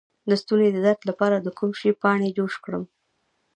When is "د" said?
0.29-0.31, 0.71-0.77, 1.39-1.47